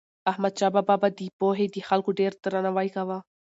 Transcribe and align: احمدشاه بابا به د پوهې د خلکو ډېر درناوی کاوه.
احمدشاه 0.31 0.71
بابا 0.75 0.95
به 1.01 1.09
د 1.19 1.21
پوهې 1.39 1.65
د 1.69 1.75
خلکو 1.89 2.09
ډېر 2.19 2.31
درناوی 2.43 2.87
کاوه. 2.95 3.17